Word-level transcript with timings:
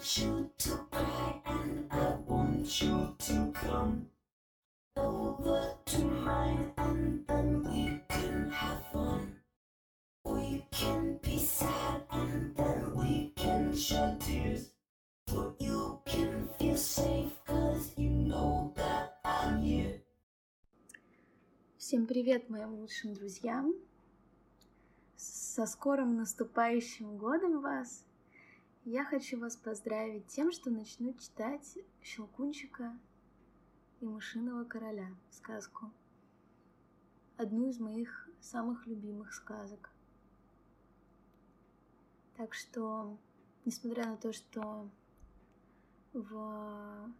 want 0.00 0.16
you 0.16 0.50
to 0.56 0.76
cry 0.90 1.42
and 1.44 1.86
I 1.90 2.14
want 2.26 2.80
you 2.80 3.14
to 3.18 3.52
come 3.52 4.06
over 4.96 5.74
to 5.84 5.98
mine 6.00 6.72
and 6.78 7.26
then 7.26 7.64
we 7.64 8.00
can 8.08 8.50
have 8.50 8.80
fun. 8.94 9.36
We 10.24 10.64
can 10.70 11.18
be 11.22 11.38
sad 11.38 12.00
and 12.12 12.56
then 12.56 12.94
we 12.94 13.34
can 13.36 13.76
shed 13.76 14.22
tears. 14.22 14.70
But 15.26 15.56
you 15.60 16.00
can 16.06 16.48
feel 16.58 16.78
safe 16.78 17.32
cause 17.46 17.92
you 17.98 18.08
know 18.08 18.72
that 18.76 19.18
I'm 19.22 19.60
here. 19.60 20.00
Всем 21.76 22.06
привет 22.06 22.48
моим 22.48 22.72
лучшим 22.72 23.12
друзьям! 23.12 23.74
Со 25.16 25.66
скорым 25.66 26.16
наступающим 26.16 27.18
годом 27.18 27.60
вас! 27.60 28.06
Я 28.86 29.04
хочу 29.04 29.38
вас 29.38 29.56
поздравить 29.56 30.26
тем, 30.28 30.50
что 30.52 30.70
начну 30.70 31.12
читать 31.12 31.78
Щелкунчика 32.02 32.98
и 34.00 34.06
Мышиного 34.06 34.64
короля 34.64 35.14
сказку. 35.30 35.92
Одну 37.36 37.68
из 37.68 37.78
моих 37.78 38.30
самых 38.40 38.86
любимых 38.86 39.34
сказок. 39.34 39.90
Так 42.38 42.54
что, 42.54 43.18
несмотря 43.66 44.06
на 44.06 44.16
то, 44.16 44.32
что 44.32 44.88
в 46.14 47.12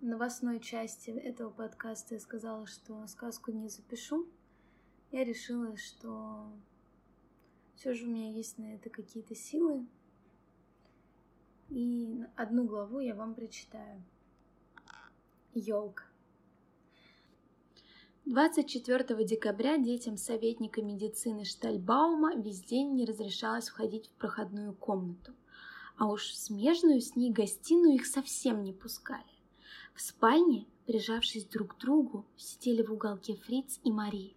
новостной 0.00 0.60
части 0.60 1.08
этого 1.08 1.48
подкаста 1.48 2.16
я 2.16 2.20
сказала, 2.20 2.66
что 2.66 3.06
сказку 3.06 3.50
не 3.50 3.70
запишу, 3.70 4.28
я 5.10 5.24
решила, 5.24 5.74
что 5.78 6.52
все 7.76 7.94
же 7.94 8.06
у 8.06 8.10
меня 8.10 8.30
есть 8.30 8.58
на 8.58 8.74
это 8.74 8.90
какие-то 8.90 9.34
силы. 9.34 9.86
И 11.70 12.22
одну 12.36 12.64
главу 12.64 13.00
я 13.00 13.14
вам 13.14 13.34
прочитаю. 13.34 14.02
Елка. 15.54 16.04
24 18.26 19.24
декабря 19.24 19.76
детям 19.76 20.16
советника 20.16 20.80
медицины 20.80 21.44
Штальбаума 21.44 22.34
весь 22.36 22.62
день 22.62 22.94
не 22.94 23.04
разрешалось 23.04 23.68
входить 23.68 24.08
в 24.08 24.12
проходную 24.12 24.72
комнату, 24.72 25.34
а 25.98 26.06
уж 26.06 26.30
в 26.30 26.36
смежную 26.36 27.02
с 27.02 27.16
ней 27.16 27.30
гостиную 27.30 27.94
их 27.94 28.06
совсем 28.06 28.62
не 28.62 28.72
пускали. 28.72 29.22
В 29.94 30.00
спальне, 30.00 30.66
прижавшись 30.86 31.44
друг 31.44 31.76
к 31.76 31.80
другу, 31.80 32.24
сидели 32.36 32.82
в 32.82 32.92
уголке 32.92 33.34
Фриц 33.36 33.78
и 33.84 33.92
Мари. 33.92 34.34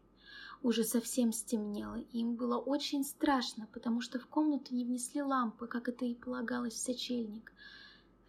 Уже 0.64 0.84
совсем 0.84 1.32
стемнело, 1.32 2.00
и 2.12 2.20
им 2.20 2.36
было 2.36 2.58
очень 2.58 3.04
страшно, 3.04 3.68
потому 3.74 4.02
что 4.02 4.20
в 4.20 4.26
комнату 4.28 4.74
не 4.74 4.86
внесли 4.86 5.22
лампы, 5.22 5.68
как 5.68 5.88
это 5.88 6.06
и 6.06 6.16
полагалось 6.16 6.74
в 6.74 6.80
сочельник. 6.80 7.52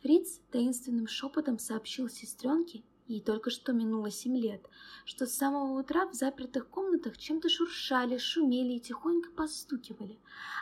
Фриц 0.03 0.41
таинственным 0.53 1.09
шепотом 1.09 1.59
сообщил 1.59 2.09
сестренке, 2.09 2.85
ей 3.09 3.23
только 3.23 3.51
что 3.51 3.73
минуло 3.73 4.11
семь 4.11 4.37
лет, 4.37 4.65
что 5.07 5.27
с 5.27 5.35
самого 5.35 5.81
утра 5.81 6.07
в 6.07 6.15
запертых 6.15 6.69
комнатах 6.69 7.17
чем-то 7.17 7.49
шуршали, 7.49 8.19
шумели 8.19 8.75
и 8.75 8.81
тихонько 8.81 9.31
постукивали. 9.31 10.19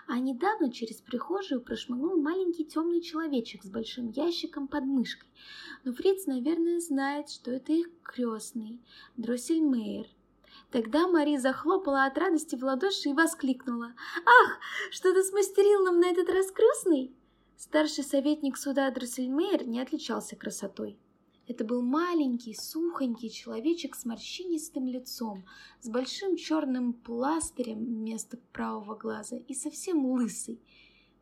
А 0.06 0.18
недавно 0.20 0.72
через 0.72 0.98
прихожую 1.02 1.60
прошмыгнул 1.60 2.16
маленький 2.16 2.64
темный 2.64 3.00
человечек 3.00 3.64
с 3.64 3.68
большим 3.68 4.10
ящиком 4.10 4.68
под 4.68 4.84
мышкой. 4.84 5.28
Но 5.82 5.92
Фриц, 5.92 6.26
наверное, 6.26 6.78
знает, 6.78 7.28
что 7.28 7.50
это 7.50 7.72
их 7.72 7.88
крестный, 8.02 8.80
Дроссельмейер. 9.16 10.06
Тогда 10.70 11.08
Мари 11.08 11.36
захлопала 11.36 12.04
от 12.04 12.18
радости 12.18 12.56
в 12.56 12.64
ладоши 12.64 13.10
и 13.10 13.12
воскликнула. 13.12 13.94
«Ах, 14.24 14.58
что 14.90 15.12
ты 15.12 15.22
смастерил 15.22 15.84
нам 15.84 16.00
на 16.00 16.06
этот 16.06 16.28
раз 16.28 16.50
крестный?» 16.50 17.14
Старший 17.56 18.04
советник 18.04 18.56
суда 18.56 18.90
Дроссельмейер 18.90 19.66
не 19.66 19.80
отличался 19.80 20.36
красотой. 20.36 20.98
Это 21.48 21.64
был 21.64 21.80
маленький, 21.80 22.54
сухонький 22.54 23.30
человечек 23.30 23.94
с 23.94 24.04
морщинистым 24.04 24.88
лицом, 24.88 25.44
с 25.80 25.88
большим 25.88 26.36
черным 26.36 26.92
пластырем 26.92 27.84
вместо 27.84 28.36
правого 28.52 28.96
глаза 28.96 29.36
и 29.36 29.54
совсем 29.54 30.04
лысый. 30.04 30.60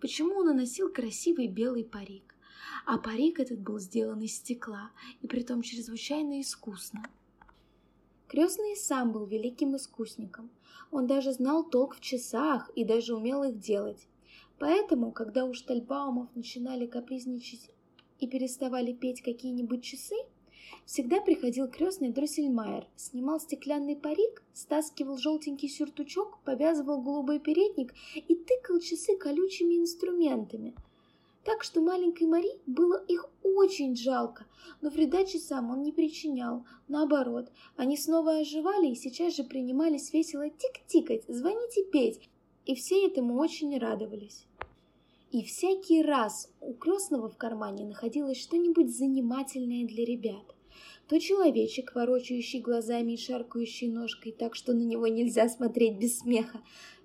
Почему 0.00 0.36
он 0.36 0.56
носил 0.56 0.90
красивый 0.90 1.48
белый 1.48 1.84
парик? 1.84 2.34
А 2.86 2.98
парик 2.98 3.38
этот 3.38 3.60
был 3.60 3.78
сделан 3.78 4.20
из 4.22 4.36
стекла, 4.36 4.90
и 5.20 5.26
притом 5.26 5.62
чрезвычайно 5.62 6.40
искусно. 6.40 7.02
Крестный 8.34 8.74
сам 8.74 9.12
был 9.12 9.26
великим 9.26 9.76
искусником. 9.76 10.50
Он 10.90 11.06
даже 11.06 11.30
знал 11.30 11.62
толк 11.62 11.94
в 11.94 12.00
часах 12.00 12.68
и 12.74 12.82
даже 12.84 13.14
умел 13.14 13.44
их 13.44 13.60
делать. 13.60 14.08
Поэтому, 14.58 15.12
когда 15.12 15.44
у 15.44 15.54
Штальбаумов 15.54 16.34
начинали 16.34 16.86
капризничать 16.86 17.70
и 18.18 18.26
переставали 18.26 18.92
петь 18.92 19.22
какие-нибудь 19.22 19.84
часы, 19.84 20.16
всегда 20.84 21.20
приходил 21.20 21.68
крестный 21.68 22.10
Дроссельмайер, 22.10 22.88
снимал 22.96 23.38
стеклянный 23.38 23.94
парик, 23.94 24.42
стаскивал 24.52 25.16
желтенький 25.16 25.68
сюртучок, 25.68 26.40
повязывал 26.42 27.02
голубой 27.02 27.38
передник 27.38 27.94
и 28.16 28.34
тыкал 28.34 28.80
часы 28.80 29.16
колючими 29.16 29.76
инструментами. 29.76 30.74
Так 31.44 31.62
что 31.62 31.82
маленькой 31.82 32.26
Мари 32.26 32.48
было 32.66 33.04
их 33.06 33.28
очень 33.42 33.94
жалко, 33.94 34.46
но 34.80 34.88
вреда 34.88 35.24
часам 35.24 35.70
он 35.70 35.82
не 35.82 35.92
причинял. 35.92 36.64
Наоборот, 36.88 37.50
они 37.76 37.98
снова 37.98 38.38
оживали 38.38 38.88
и 38.88 38.94
сейчас 38.94 39.36
же 39.36 39.44
принимались 39.44 40.12
весело 40.12 40.48
тик-тикать, 40.48 41.24
звонить 41.28 41.76
и 41.76 41.84
петь, 41.84 42.30
и 42.64 42.74
все 42.74 43.06
этому 43.06 43.38
очень 43.38 43.78
радовались. 43.78 44.46
И 45.32 45.42
всякий 45.42 46.02
раз 46.02 46.50
у 46.60 46.72
крестного 46.72 47.28
в 47.28 47.36
кармане 47.36 47.84
находилось 47.84 48.40
что-нибудь 48.40 48.96
занимательное 48.96 49.86
для 49.86 50.04
ребят. 50.04 50.54
То 51.08 51.20
человечек, 51.20 51.94
ворочающий 51.94 52.60
глазами 52.60 53.12
и 53.12 53.18
шаркающий 53.18 53.88
ножкой 53.88 54.32
так, 54.32 54.54
что 54.54 54.72
на 54.72 54.82
него 54.82 55.06
нельзя 55.08 55.48
смотреть 55.50 55.98
без 55.98 56.20
смеха, 56.20 56.62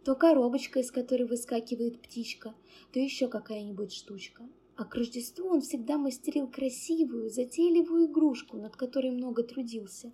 то 0.09 0.16
коробочка, 0.16 0.80
из 0.80 0.90
которой 0.90 1.25
выскакивает 1.25 2.02
птичка, 2.02 2.56
то 2.92 3.00
еще 3.00 3.28
какая-нибудь 3.28 3.94
штучка. 3.94 4.44
А 4.75 4.84
к 4.84 4.96
Рождеству 4.96 5.50
он 5.50 5.62
всегда 5.62 6.00
мастерил 6.00 6.47
красивую, 6.47 7.30
затейливую 7.30 8.08
игрушку, 8.08 8.58
над 8.58 8.75
которой 8.75 9.12
много 9.12 9.44
трудился. 9.44 10.12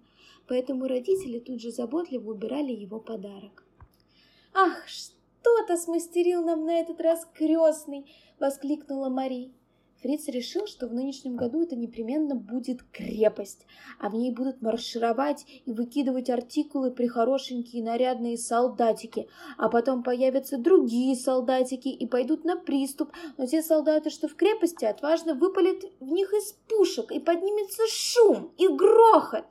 Поэтому 0.49 0.87
родители 0.87 1.39
тут 1.39 1.61
же 1.61 1.71
заботливо 1.71 2.31
убирали 2.31 2.73
его 2.73 2.99
подарок. 2.99 3.63
«Ах, 4.53 4.85
что-то 4.85 5.77
смастерил 5.77 6.43
нам 6.43 6.65
на 6.65 6.77
этот 6.77 6.99
раз 6.99 7.25
крестный!»— 7.33 8.05
воскликнула 8.37 9.07
Мари. 9.07 9.53
Фриц 10.05 10.27
решил, 10.27 10.67
что 10.67 10.87
в 10.87 10.93
нынешнем 10.93 11.35
году 11.35 11.63
это 11.63 11.75
непременно 11.75 12.35
будет 12.35 12.83
крепость, 12.91 13.65
а 13.99 14.09
в 14.09 14.13
ней 14.13 14.31
будут 14.31 14.61
маршировать 14.61 15.43
и 15.65 15.71
выкидывать 15.71 16.29
артикулы 16.29 16.91
прихорошенькие 16.91 17.83
нарядные 17.83 18.37
солдатики, 18.37 19.27
а 19.57 19.67
потом 19.67 20.03
появятся 20.03 20.59
другие 20.59 21.15
солдатики 21.15 21.87
и 21.87 22.05
пойдут 22.05 22.45
на 22.45 22.55
приступ, 22.55 23.13
но 23.39 23.47
те 23.47 23.63
солдаты, 23.63 24.11
что 24.11 24.27
в 24.27 24.35
крепости, 24.35 24.85
отважно 24.85 25.33
выпалят 25.33 25.83
в 25.99 26.11
них 26.11 26.31
из 26.33 26.53
пушек, 26.69 27.11
и 27.11 27.19
поднимется 27.19 27.81
шум 27.89 28.53
и 28.59 28.67
грохот. 28.67 29.45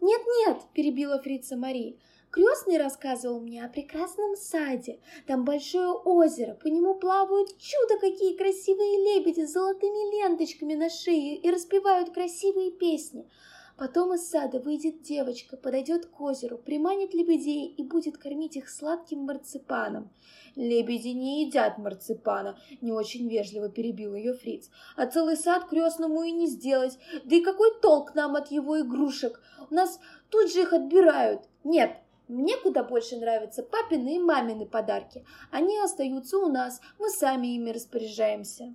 «Нет-нет»,— 0.00 0.58
перебила 0.72 1.20
фрица 1.20 1.56
Мария, 1.56 1.96
Крестный 2.30 2.78
рассказывал 2.78 3.40
мне 3.40 3.64
о 3.64 3.68
прекрасном 3.68 4.36
саде. 4.36 5.00
Там 5.26 5.44
большое 5.44 5.90
озеро, 5.90 6.54
по 6.54 6.68
нему 6.68 6.94
плавают 6.94 7.58
чудо 7.58 7.98
какие 7.98 8.36
красивые 8.36 9.18
лебеди 9.18 9.44
с 9.44 9.52
золотыми 9.52 10.14
ленточками 10.14 10.74
на 10.74 10.88
шее 10.90 11.36
и 11.36 11.50
распевают 11.50 12.10
красивые 12.10 12.70
песни. 12.70 13.28
Потом 13.76 14.14
из 14.14 14.28
сада 14.28 14.60
выйдет 14.60 15.02
девочка, 15.02 15.56
подойдет 15.56 16.06
к 16.06 16.20
озеру, 16.20 16.58
приманит 16.58 17.14
лебедей 17.14 17.66
и 17.66 17.82
будет 17.82 18.16
кормить 18.16 18.56
их 18.56 18.68
сладким 18.68 19.20
марципаном. 19.20 20.10
Лебеди 20.54 21.08
не 21.08 21.46
едят 21.46 21.78
марципана, 21.78 22.58
не 22.80 22.92
очень 22.92 23.28
вежливо 23.28 23.70
перебил 23.70 24.14
ее 24.14 24.34
фриц. 24.34 24.68
А 24.96 25.06
целый 25.06 25.36
сад 25.36 25.66
крестному 25.66 26.22
и 26.22 26.30
не 26.30 26.46
сделать. 26.46 26.96
Да 27.24 27.34
и 27.34 27.40
какой 27.40 27.72
толк 27.80 28.14
нам 28.14 28.36
от 28.36 28.52
его 28.52 28.80
игрушек? 28.80 29.40
У 29.68 29.74
нас 29.74 29.98
тут 30.28 30.52
же 30.52 30.60
их 30.60 30.72
отбирают. 30.74 31.48
Нет, 31.64 31.96
мне 32.30 32.56
куда 32.56 32.84
больше 32.84 33.16
нравятся 33.16 33.62
папины 33.62 34.16
и 34.16 34.18
мамины 34.18 34.66
подарки. 34.66 35.24
Они 35.50 35.78
остаются 35.78 36.38
у 36.38 36.46
нас, 36.46 36.80
мы 36.98 37.10
сами 37.10 37.48
ими 37.48 37.70
распоряжаемся. 37.70 38.74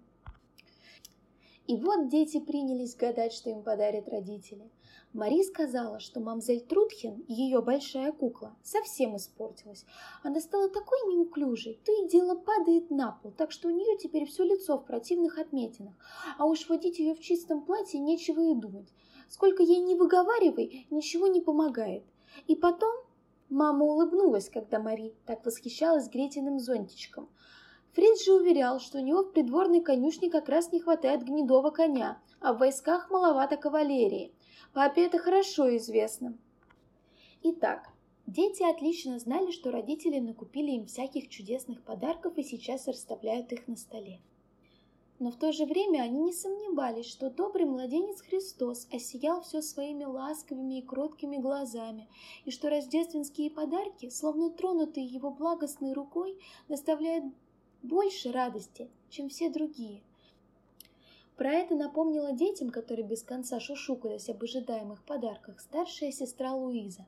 И 1.68 1.78
вот 1.78 2.10
дети 2.10 2.40
принялись 2.40 2.96
гадать, 2.96 3.34
что 3.34 3.50
им 3.50 3.63
подарят 3.63 4.07
родители. 4.10 4.69
Мари 5.13 5.42
сказала, 5.44 6.00
что 6.00 6.19
мамзель 6.19 6.60
Трутхен, 6.60 7.24
ее 7.30 7.62
большая 7.62 8.12
кукла, 8.12 8.54
совсем 8.62 9.16
испортилась. 9.16 9.86
Она 10.22 10.42
стала 10.42 10.69
такой 10.69 11.00
неуклюжей, 11.08 11.80
то 11.86 11.94
и 11.94 12.10
дело 12.10 12.36
падает 12.36 12.92
на 12.92 13.13
пол, 13.13 13.31
так 13.31 13.51
что 13.51 13.69
у 13.69 13.72
нее 13.72 13.98
теперь 13.98 14.25
все 14.25 14.44
лицо 14.44 14.78
в 14.78 14.86
противных 14.86 15.40
отметинах. 15.40 15.94
А 16.38 16.46
уж 16.46 16.68
водить 16.68 17.00
ее 17.00 17.16
в 17.16 17.22
чистом 17.22 17.62
платье 17.62 18.00
нечего 18.00 18.42
и 18.42 18.54
думать. 18.54 18.90
Сколько 19.30 19.63
ей 19.63 19.80
не 19.80 19.96
выговаривай, 19.96 20.86
ничего 20.92 21.28
не 21.28 21.40
помогает. 21.40 22.04
И 22.48 22.56
потом 22.56 23.05
Мама 23.50 23.86
улыбнулась, 23.86 24.50
когда 24.50 24.80
Мари 24.80 25.13
так 25.25 25.45
восхищалась 25.45 26.09
Гретиным 26.09 26.59
зонтичком. 26.59 27.30
Фриц 27.94 28.25
же 28.25 28.33
уверял, 28.33 28.80
что 28.80 28.97
у 28.97 29.01
него 29.01 29.24
в 29.24 29.31
придворной 29.31 29.81
конюшне 29.81 30.30
как 30.30 30.50
раз 30.50 30.71
не 30.71 30.80
хватает 30.80 31.24
гнедого 31.24 31.69
коня, 31.69 32.21
а 32.42 32.53
в 32.53 32.57
войсках 32.57 33.09
маловато 33.09 33.56
кавалерии. 33.56 34.33
Папе 34.74 35.06
это 35.06 35.19
хорошо 35.19 35.75
известно. 35.77 36.38
Итак, 37.44 37.89
дети 38.25 38.63
отлично 38.63 39.19
знали, 39.19 39.51
что 39.51 39.71
родители 39.71 40.19
накупили 40.19 40.71
им 40.71 40.88
всяких 40.88 41.30
чудесных 41.30 41.83
подарков 41.83 42.38
и 42.38 42.44
сейчас 42.44 42.88
расставляют 42.88 43.53
их 43.53 43.68
на 43.68 43.77
столе. 43.77 44.19
Но 45.17 45.31
в 45.31 45.38
то 45.38 45.53
же 45.53 45.65
время 45.65 46.01
они 46.01 46.19
не 46.19 46.33
сомневались, 46.33 47.06
что 47.06 47.29
добрый 47.29 47.65
младенец 47.65 48.21
Христос 48.21 48.88
осиял 48.91 49.41
все 49.41 49.62
своими 49.62 50.03
ласковыми 50.03 50.79
и 50.79 50.81
кроткими 50.81 51.38
глазами, 51.38 52.09
и 52.44 52.51
что 52.51 52.69
рождественские 52.69 53.50
подарки, 53.50 54.09
словно 54.09 54.50
тронутые 54.50 55.06
его 55.06 55.31
благостной 55.31 55.94
рукой, 55.94 56.38
доставляют 56.67 57.25
больше 57.81 58.31
радости, 58.31 58.89
чем 59.09 59.29
все 59.29 59.50
другие. 59.50 60.01
Про 61.38 61.51
это 61.51 61.75
напомнила 61.75 62.33
детям, 62.33 62.69
которые 62.69 63.06
без 63.06 63.23
конца 63.23 63.59
шушукались 63.59 64.29
об 64.29 64.44
ожидаемых 64.44 65.03
подарках, 65.03 65.59
старшая 65.59 66.12
сестра 66.12 66.53
Луиза, 66.53 67.06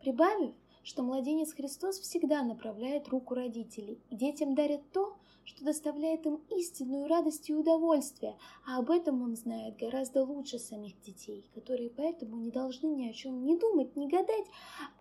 прибавив, 0.00 0.54
что 0.82 1.02
младенец 1.02 1.52
Христос 1.52 1.98
всегда 1.98 2.42
направляет 2.42 3.08
руку 3.08 3.34
родителей, 3.34 3.98
и 4.10 4.16
детям 4.16 4.54
дарит 4.54 4.80
то, 4.92 5.16
что 5.46 5.64
доставляет 5.64 6.26
им 6.26 6.42
истинную 6.50 7.06
радость 7.06 7.48
и 7.48 7.54
удовольствие, 7.54 8.36
а 8.66 8.78
об 8.78 8.90
этом 8.90 9.22
он 9.22 9.36
знает 9.36 9.76
гораздо 9.76 10.24
лучше 10.24 10.58
самих 10.58 11.00
детей, 11.00 11.48
которые 11.54 11.88
поэтому 11.88 12.36
не 12.36 12.50
должны 12.50 12.88
ни 12.88 13.08
о 13.08 13.12
чем 13.12 13.44
не 13.44 13.56
думать, 13.56 13.94
не 13.96 14.08
гадать, 14.08 14.46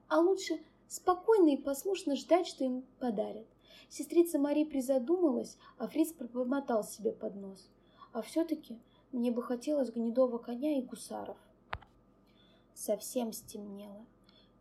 а 0.08 0.20
лучше 0.20 0.60
спокойно 0.88 1.50
и 1.50 1.58
послушно 1.58 2.16
ждать, 2.16 2.48
что 2.48 2.64
им 2.64 2.86
подарят. 3.00 3.48
Сестрица 3.90 4.38
Мари 4.38 4.64
призадумалась, 4.64 5.58
а 5.78 5.88
Фриц 5.88 6.14
пробормотал 6.14 6.84
себе 6.84 7.12
под 7.12 7.36
нос. 7.36 7.68
А 8.14 8.22
все-таки 8.22 8.78
мне 9.12 9.32
бы 9.32 9.42
хотелось 9.42 9.92
гнедого 9.92 10.38
коня 10.38 10.78
и 10.78 10.82
гусаров. 10.82 11.38
Совсем 12.74 13.34
стемнело. 13.34 14.06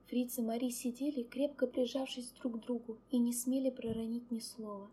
Фриц 0.06 0.38
и 0.38 0.42
Мари 0.42 0.70
сидели, 0.70 1.22
крепко 1.22 1.66
прижавшись 1.66 2.32
друг 2.40 2.56
к 2.56 2.60
другу, 2.60 2.98
и 3.10 3.18
не 3.18 3.32
смели 3.32 3.70
проронить 3.70 4.30
ни 4.30 4.38
слова. 4.38 4.90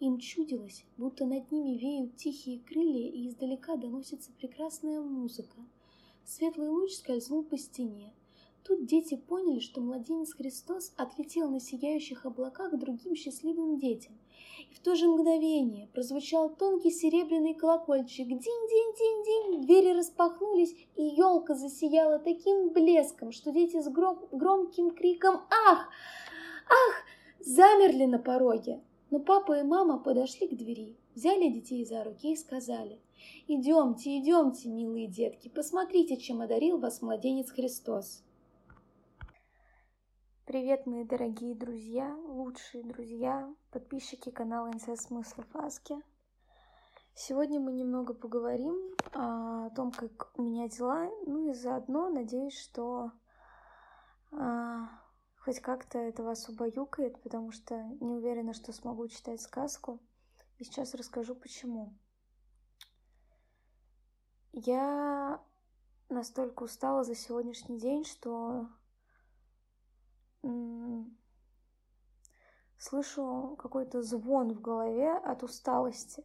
Им 0.00 0.18
чудилось, 0.18 0.84
будто 0.96 1.24
над 1.24 1.50
ними 1.50 1.78
веют 1.78 2.16
тихие 2.16 2.60
крылья, 2.60 3.08
и 3.08 3.28
издалека 3.28 3.76
доносится 3.76 4.30
прекрасная 4.32 5.00
музыка. 5.00 5.56
Светлый 6.24 6.68
луч 6.68 6.92
скользнул 6.92 7.44
по 7.44 7.56
стене, 7.56 8.12
Тут 8.66 8.84
дети 8.84 9.14
поняли, 9.16 9.60
что 9.60 9.80
младенец 9.80 10.32
Христос 10.32 10.92
отлетел 10.96 11.48
на 11.50 11.60
сияющих 11.60 12.26
облаках 12.26 12.72
к 12.72 12.76
другим 12.76 13.14
счастливым 13.14 13.78
детям. 13.78 14.18
И 14.72 14.74
в 14.74 14.80
то 14.80 14.96
же 14.96 15.06
мгновение 15.06 15.86
прозвучал 15.94 16.50
тонкий 16.50 16.90
серебряный 16.90 17.54
колокольчик. 17.54 18.26
Динь-динь-динь-динь! 18.26 19.60
Двери 19.60 19.92
распахнулись, 19.96 20.74
и 20.96 21.04
елка 21.04 21.54
засияла 21.54 22.18
таким 22.18 22.70
блеском, 22.70 23.30
что 23.30 23.52
дети 23.52 23.80
с 23.80 23.86
гром- 23.86 24.26
громким 24.32 24.90
криком 24.90 25.42
«Ах! 25.68 25.88
Ах!» 26.68 27.04
замерли 27.38 28.06
на 28.06 28.18
пороге. 28.18 28.82
Но 29.10 29.20
папа 29.20 29.60
и 29.60 29.62
мама 29.62 29.98
подошли 29.98 30.48
к 30.48 30.56
двери, 30.56 30.98
взяли 31.14 31.48
детей 31.48 31.84
за 31.84 32.02
руки 32.02 32.32
и 32.32 32.36
сказали 32.36 33.00
«Идемте, 33.46 34.18
идемте, 34.18 34.68
милые 34.68 35.06
детки, 35.06 35.48
посмотрите, 35.48 36.16
чем 36.16 36.40
одарил 36.40 36.78
вас 36.78 37.02
младенец 37.02 37.50
Христос». 37.50 38.24
Привет, 40.44 40.86
мои 40.86 41.04
дорогие 41.04 41.54
друзья, 41.54 42.16
лучшие 42.28 42.82
друзья, 42.82 43.52
подписчики 43.70 44.30
канала 44.30 44.72
Инсайд 44.72 45.00
Смысла 45.00 45.44
Фаски. 45.52 45.96
Сегодня 47.14 47.60
мы 47.60 47.72
немного 47.72 48.12
поговорим 48.12 48.94
о 49.12 49.70
том, 49.70 49.92
как 49.92 50.30
у 50.36 50.42
меня 50.42 50.68
дела, 50.68 51.08
ну 51.26 51.48
и 51.48 51.54
заодно 51.54 52.08
надеюсь, 52.10 52.58
что 52.58 53.12
а, 54.32 54.88
хоть 55.46 55.60
как-то 55.60 55.98
это 55.98 56.24
вас 56.24 56.48
убаюкает, 56.48 57.22
потому 57.22 57.52
что 57.52 57.80
не 58.00 58.14
уверена, 58.14 58.52
что 58.52 58.72
смогу 58.72 59.06
читать 59.06 59.40
сказку. 59.40 60.00
И 60.58 60.64
сейчас 60.64 60.92
расскажу 60.92 61.36
почему. 61.36 61.96
Я 64.50 65.40
настолько 66.08 66.64
устала 66.64 67.04
за 67.04 67.14
сегодняшний 67.14 67.78
день, 67.78 68.04
что 68.04 68.68
слышу 72.76 73.56
какой-то 73.56 74.02
звон 74.02 74.52
в 74.52 74.60
голове 74.60 75.12
от 75.12 75.44
усталости, 75.44 76.24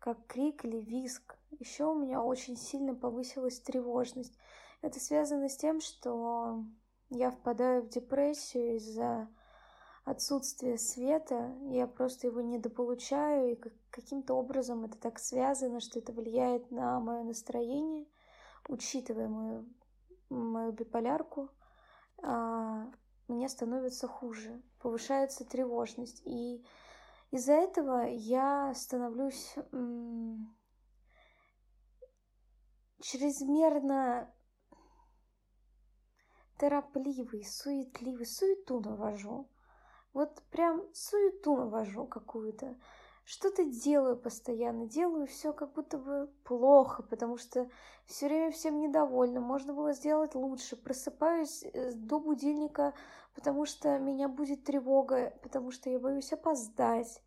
как 0.00 0.26
крик 0.26 0.64
или 0.64 0.78
виск. 0.78 1.38
Еще 1.50 1.84
у 1.84 1.94
меня 1.94 2.20
очень 2.20 2.56
сильно 2.56 2.96
повысилась 2.96 3.60
тревожность. 3.60 4.36
Это 4.82 4.98
связано 4.98 5.48
с 5.48 5.56
тем, 5.56 5.80
что 5.80 6.64
я 7.10 7.30
впадаю 7.30 7.82
в 7.82 7.88
депрессию 7.88 8.76
из-за 8.76 9.28
отсутствия 10.04 10.78
света. 10.78 11.56
Я 11.70 11.86
просто 11.86 12.26
его 12.26 12.40
недополучаю, 12.40 13.52
и 13.52 13.60
каким-то 13.90 14.34
образом 14.34 14.84
это 14.84 14.98
так 14.98 15.18
связано, 15.18 15.80
что 15.80 15.98
это 15.98 16.12
влияет 16.12 16.70
на 16.70 17.00
мое 17.00 17.22
настроение, 17.22 18.06
учитывая 18.68 19.28
мою, 19.28 19.66
мою 20.28 20.72
биполярку– 20.72 21.50
а, 22.22 22.90
мне 23.28 23.48
становится 23.48 24.08
хуже, 24.08 24.62
повышается 24.80 25.44
тревожность. 25.44 26.22
И 26.24 26.64
из-за 27.30 27.52
этого 27.52 28.06
я 28.08 28.72
становлюсь 28.74 29.54
чрезмерно 33.00 34.32
торопливый, 36.58 37.44
суетливый, 37.44 38.26
суету 38.26 38.80
навожу. 38.80 39.48
Вот 40.12 40.42
прям 40.50 40.82
суету 40.94 41.56
навожу 41.56 42.06
какую-то 42.06 42.76
что-то 43.26 43.64
делаю 43.64 44.16
постоянно, 44.16 44.86
делаю 44.86 45.26
все 45.26 45.52
как 45.52 45.72
будто 45.72 45.98
бы 45.98 46.30
плохо, 46.44 47.02
потому 47.02 47.36
что 47.38 47.68
все 48.06 48.28
время 48.28 48.52
всем 48.52 48.78
недовольна, 48.78 49.40
можно 49.40 49.74
было 49.74 49.92
сделать 49.92 50.36
лучше, 50.36 50.76
просыпаюсь 50.76 51.64
э, 51.64 51.90
до 51.92 52.20
будильника, 52.20 52.94
потому 53.34 53.66
что 53.66 53.98
меня 53.98 54.28
будет 54.28 54.62
тревога, 54.62 55.36
потому 55.42 55.72
что 55.72 55.90
я 55.90 55.98
боюсь 55.98 56.32
опоздать. 56.32 57.20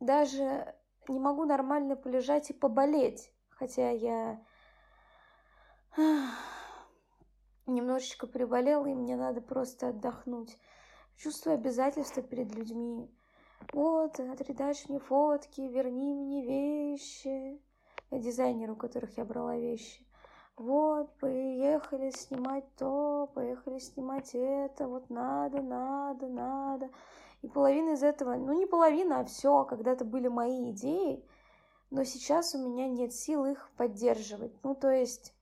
Даже 0.00 0.74
не 1.06 1.20
могу 1.20 1.44
нормально 1.44 1.94
полежать 1.94 2.50
и 2.50 2.54
поболеть, 2.54 3.32
хотя 3.50 3.90
я 3.90 4.44
немножечко 7.66 8.26
приболела, 8.26 8.86
и 8.86 8.94
мне 8.94 9.16
надо 9.16 9.40
просто 9.40 9.88
отдохнуть 9.88 10.58
чувствую 11.16 11.54
обязательства 11.54 12.22
перед 12.22 12.54
людьми. 12.54 13.10
Вот, 13.72 14.18
отредашь 14.18 14.88
мне 14.88 14.98
фотки, 14.98 15.60
верни 15.60 16.14
мне 16.14 16.44
вещи. 16.44 17.60
Дизайнеру, 18.10 18.74
у 18.74 18.76
которых 18.76 19.16
я 19.16 19.24
брала 19.24 19.56
вещи. 19.56 20.06
Вот, 20.56 21.16
поехали 21.18 22.10
снимать 22.10 22.64
то, 22.76 23.30
поехали 23.34 23.78
снимать 23.78 24.30
это, 24.34 24.86
вот 24.86 25.08
надо, 25.08 25.62
надо, 25.62 26.28
надо. 26.28 26.90
И 27.40 27.48
половина 27.48 27.94
из 27.94 28.02
этого, 28.02 28.36
ну 28.36 28.52
не 28.52 28.66
половина, 28.66 29.20
а 29.20 29.24
все, 29.24 29.64
когда-то 29.64 30.04
были 30.04 30.28
мои 30.28 30.70
идеи, 30.70 31.24
но 31.90 32.04
сейчас 32.04 32.54
у 32.54 32.58
меня 32.58 32.86
нет 32.86 33.14
сил 33.14 33.46
их 33.46 33.70
поддерживать. 33.76 34.52
Ну, 34.62 34.74
то 34.74 34.90
есть 34.90 35.34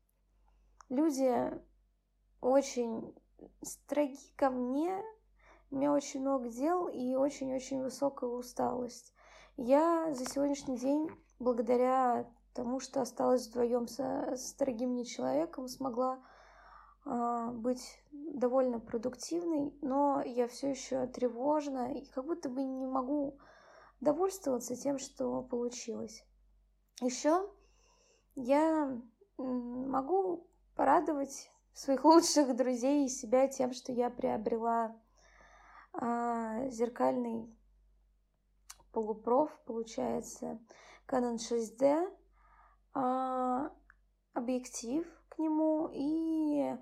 люди 0.91 1.51
очень 2.41 3.15
строги 3.63 4.19
ко 4.37 4.51
мне, 4.51 5.03
у 5.71 5.77
меня 5.77 5.93
очень 5.93 6.21
много 6.21 6.51
дел 6.51 6.89
и 6.89 7.15
очень-очень 7.15 7.83
высокая 7.83 8.29
усталость. 8.29 9.15
Я 9.57 10.13
за 10.13 10.25
сегодняшний 10.27 10.77
день, 10.77 11.09
благодаря 11.39 12.29
тому, 12.55 12.81
что 12.81 13.01
осталась 13.01 13.47
вдвоем 13.47 13.87
со, 13.87 14.35
с 14.37 14.55
дорогим 14.55 14.91
мне 14.91 15.05
человеком, 15.05 15.69
смогла 15.69 16.21
э, 17.07 17.51
быть 17.53 18.03
довольно 18.11 18.81
продуктивной, 18.81 19.73
но 19.81 20.23
я 20.25 20.49
все 20.49 20.71
еще 20.71 21.07
тревожна 21.07 21.93
и 21.93 22.05
как 22.07 22.27
будто 22.27 22.49
бы 22.49 22.63
не 22.65 22.87
могу 22.87 23.39
довольствоваться 24.01 24.75
тем, 24.75 24.99
что 24.99 25.43
получилось. 25.43 26.25
Еще 27.01 27.49
я 28.35 29.01
могу 29.37 30.50
порадовать 30.81 31.53
своих 31.75 32.05
лучших 32.07 32.57
друзей 32.57 33.05
и 33.05 33.11
себя 33.11 33.47
тем, 33.49 33.75
что 33.75 33.93
я 33.93 34.09
приобрела 34.09 34.97
а, 35.93 36.67
зеркальный 36.71 37.55
полупроф, 38.91 39.55
получается, 39.67 40.59
Canon 41.07 41.37
6D, 41.37 42.11
а, 42.95 43.71
объектив 44.33 45.07
к 45.29 45.37
нему 45.37 45.91
и 45.93 46.75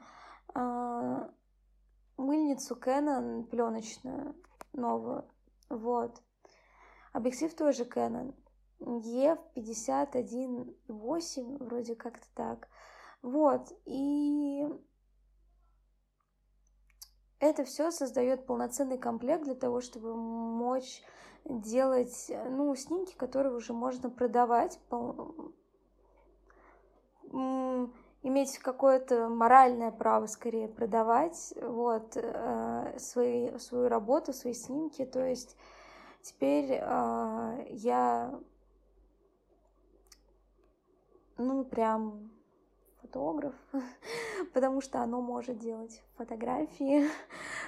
а, 0.55 1.29
мыльницу 2.17 2.77
Canon 2.77 3.47
пленочную. 3.47 4.37
новую. 4.75 5.29
Вот. 5.71 6.23
Объектив 7.13 7.53
тоже 7.53 7.83
Canon. 7.83 8.33
EF 8.79 9.41
51.8, 9.57 11.65
вроде 11.65 11.97
как-то 11.97 12.29
так. 12.37 12.69
Вот. 13.23 13.73
И 13.85 14.67
это 17.41 17.65
все 17.65 17.91
создает 17.91 18.47
полноценный 18.47 18.99
комплект 18.99 19.45
для 19.45 19.55
того, 19.55 19.81
чтобы 19.81 20.15
мочь 20.17 21.03
делать, 21.45 22.31
ну, 22.51 22.75
снимки, 22.75 23.15
которые 23.17 23.55
уже 23.55 23.73
можно 23.73 24.11
продавать, 24.11 24.79
иметь 28.23 28.59
какое-то 28.59 29.29
моральное 29.29 29.91
право 29.91 30.27
скорее 30.27 30.69
продавать 30.69 31.55
вот 31.61 32.17
э, 32.17 32.99
свои, 32.99 33.57
свою 33.59 33.89
работу, 33.89 34.33
свои 34.33 34.55
снимки. 34.55 35.05
То 35.05 35.25
есть 35.25 35.57
теперь 36.23 36.73
э, 36.73 37.67
я 37.71 38.39
ну 41.37 41.65
прям 41.65 42.31
фотограф, 43.09 43.55
потому 44.55 44.81
что 44.81 45.01
оно 45.01 45.21
может 45.21 45.59
делать 45.59 46.03
фотографии. 46.17 47.09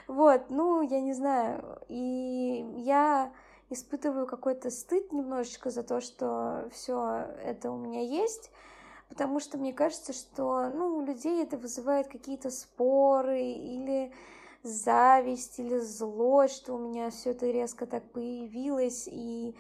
Вот, 0.07 0.47
ну, 0.49 0.83
я 0.83 1.01
не 1.01 1.13
знаю. 1.13 1.79
И 1.89 2.67
я 2.79 3.33
испытываю 3.69 4.27
какой-то 4.27 4.71
стыд 4.71 5.13
немножечко 5.13 5.71
за 5.71 5.85
то, 5.85 6.01
что 6.01 6.69
все 6.73 7.27
это 7.45 7.71
у 7.71 7.77
меня 7.77 8.01
есть, 8.01 8.51
потому 9.09 9.39
что 9.39 9.57
мне 9.57 9.73
кажется, 9.73 10.13
что, 10.13 10.69
ну, 10.71 10.97
у 10.97 11.03
людей 11.03 11.43
это 11.43 11.57
вызывает 11.57 12.09
какие-то 12.09 12.51
споры 12.51 13.41
или 13.41 14.13
зависть 14.65 15.61
или 15.61 15.79
злость, 15.79 16.57
что 16.57 16.75
у 16.75 16.79
меня 16.79 17.11
все 17.11 17.31
это 17.31 17.47
резко 17.47 17.87
так 17.87 18.03
появилось 18.11 19.09
и 19.11 19.55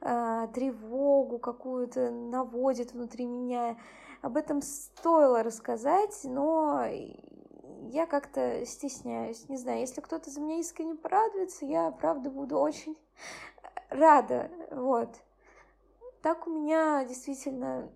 э, 0.00 0.48
тревогу 0.52 1.38
какую-то 1.38 2.10
наводит 2.10 2.92
внутри 2.92 3.26
меня. 3.26 3.76
Об 4.22 4.36
этом 4.36 4.62
стоило 4.62 5.42
рассказать, 5.42 6.20
но 6.22 6.86
я 7.90 8.06
как-то 8.06 8.64
стесняюсь. 8.64 9.48
Не 9.48 9.56
знаю, 9.56 9.80
если 9.80 10.00
кто-то 10.00 10.30
за 10.30 10.40
меня 10.40 10.60
искренне 10.60 10.94
порадуется, 10.94 11.66
я, 11.66 11.90
правда, 11.90 12.30
буду 12.30 12.56
очень 12.58 12.96
рада. 13.90 14.48
Вот. 14.70 15.10
Так 16.22 16.46
у 16.46 16.50
меня 16.50 17.04
действительно 17.04 17.90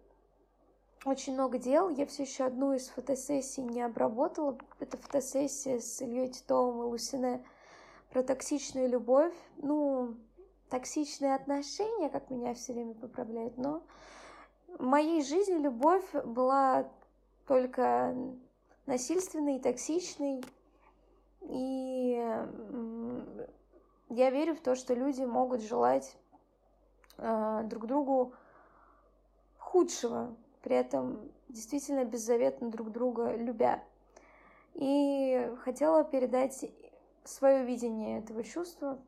очень 1.05 1.35
много 1.35 1.59
дел. 1.59 1.91
Я 1.91 2.07
все 2.07 2.25
еще 2.25 2.45
одну 2.45 2.73
из 2.73 2.89
фотосессий 2.89 3.63
не 3.63 3.83
обработала. 3.83 4.59
Это 4.81 4.97
фотосессия 4.97 5.79
с 5.79 6.03
Ильей 6.03 6.31
Титовым 6.31 6.83
и 6.83 6.91
Лусине 6.91 7.47
про 8.11 8.25
токсичную 8.25 8.89
любовь. 8.89 9.35
Ну, 9.59 10.17
токсичные 10.71 11.37
отношения, 11.37 12.09
как 12.09 12.31
меня 12.31 12.53
все 12.55 12.73
время 12.73 12.95
поправляют, 12.95 13.57
но 13.57 13.85
в 14.79 14.85
моей 14.85 15.23
жизни 15.23 15.59
любовь 15.59 16.05
была 16.13 16.89
только 17.47 18.15
насильственной, 18.85 19.59
токсичной. 19.59 20.45
И 21.43 22.11
я 24.11 24.31
верю 24.31 24.55
в 24.55 24.61
то, 24.61 24.75
что 24.75 24.95
люди 24.95 25.23
могут 25.23 25.63
желать 25.63 26.17
э, 27.19 27.63
друг 27.65 27.87
другу 27.87 28.35
худшего, 29.59 30.37
при 30.63 30.77
этом 30.77 31.31
действительно 31.49 32.05
беззаветно 32.05 32.71
друг 32.71 32.91
друга 32.91 33.35
любя. 33.35 33.83
И 34.75 35.53
хотела 35.63 36.05
передать 36.05 36.71
свое 37.25 37.65
видение 37.65 38.19
этого 38.19 38.45
чувства, 38.45 38.99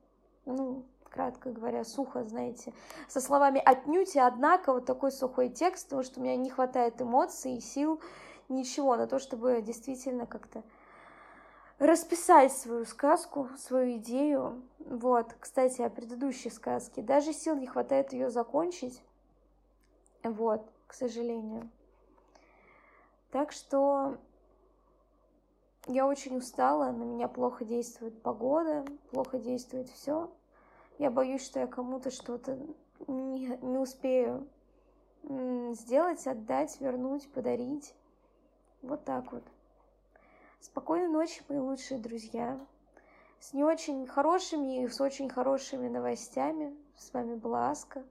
ну, 0.46 0.84
кратко 1.11 1.50
говоря, 1.50 1.85
сухо, 1.85 2.25
знаете, 2.25 2.73
со 3.09 3.21
словами 3.21 3.61
«отнюдь» 3.65 4.15
и 4.17 4.19
«однако», 4.19 4.73
вот 4.73 4.87
такой 4.87 5.12
сухой 5.12 5.49
текст, 5.49 5.87
потому 5.87 6.03
что 6.03 6.21
у 6.21 6.23
меня 6.23 6.37
не 6.37 6.50
хватает 6.50 7.00
эмоций 7.00 7.57
и 7.57 7.61
сил, 7.61 8.00
ничего 8.49 8.97
на 8.97 9.07
то, 9.07 9.19
чтобы 9.19 9.62
действительно 9.62 10.27
как-то 10.27 10.62
расписать 11.79 12.53
свою 12.53 12.85
сказку, 12.85 13.49
свою 13.57 13.99
идею. 13.99 14.62
Вот, 14.79 15.35
кстати, 15.38 15.83
о 15.83 15.91
предыдущей 15.91 16.50
сказке. 16.50 17.03
Даже 17.03 17.33
сил 17.33 17.57
не 17.57 17.67
хватает 17.67 18.12
ее 18.12 18.31
закончить. 18.31 19.03
Вот, 20.23 20.67
к 20.87 20.95
сожалению. 20.95 21.71
Так 23.31 23.53
что 23.53 24.17
я 25.87 26.07
очень 26.07 26.37
устала, 26.37 26.91
на 26.91 27.03
меня 27.03 27.29
плохо 27.29 27.65
действует 27.65 28.21
погода, 28.23 28.85
плохо 29.11 29.38
действует 29.38 29.88
все. 29.88 30.31
Я 30.99 31.11
боюсь, 31.11 31.45
что 31.45 31.61
я 31.61 31.67
кому-то 31.69 32.11
что-то 32.11 32.59
не, 33.07 33.47
не 33.62 33.78
успею 33.78 34.49
сделать, 35.23 36.26
отдать, 36.26 36.81
вернуть, 36.81 37.31
подарить. 37.33 37.95
Вот 38.83 39.05
так 39.05 39.33
вот. 39.33 39.45
Спокойной 40.61 41.09
ночи, 41.09 41.43
мои 41.49 41.59
лучшие 41.59 42.00
друзья. 42.00 42.59
С 43.38 43.52
не 43.52 43.62
очень 43.62 44.07
хорошими 44.09 44.83
и 44.83 44.88
с 44.88 45.00
очень 45.00 45.28
хорошими 45.28 45.88
новостями. 45.88 46.76
С 46.97 47.12
вами 47.12 47.37
была 47.37 47.71
Аска. 47.71 48.05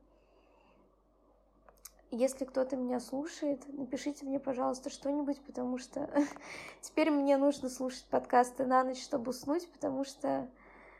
Если 2.09 2.45
кто-то 2.45 2.77
меня 2.77 3.01
слушает, 3.01 3.61
напишите 3.67 4.25
мне, 4.25 4.39
пожалуйста, 4.39 4.89
что-нибудь, 4.89 5.41
потому 5.41 5.77
что 5.77 6.09
теперь 6.81 7.11
мне 7.11 7.35
нужно 7.35 7.67
слушать 7.67 8.05
подкасты 8.05 8.65
на 8.65 8.85
ночь, 8.85 9.03
чтобы 9.03 9.31
уснуть, 9.31 9.69
потому 9.73 10.05
что 10.05 10.47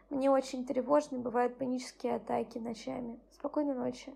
мне 0.10 0.30
очень 0.32 0.66
тревожно, 0.66 1.20
бывают 1.20 1.58
панические 1.58 2.16
атаки 2.16 2.58
ночами. 2.58 3.20
Спокойной 3.32 3.76
ночи. 3.76 4.14